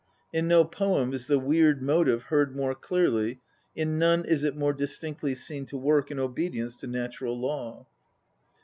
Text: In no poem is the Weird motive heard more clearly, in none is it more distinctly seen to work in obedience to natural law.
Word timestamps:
In 0.33 0.47
no 0.47 0.65
poem 0.65 1.13
is 1.13 1.27
the 1.27 1.37
Weird 1.37 1.83
motive 1.83 2.23
heard 2.23 2.55
more 2.55 2.73
clearly, 2.73 3.39
in 3.75 3.99
none 3.99 4.25
is 4.25 4.43
it 4.43 4.57
more 4.57 4.73
distinctly 4.73 5.35
seen 5.35 5.67
to 5.67 5.77
work 5.77 6.09
in 6.09 6.17
obedience 6.17 6.75
to 6.77 6.87
natural 6.87 7.39
law. 7.39 7.85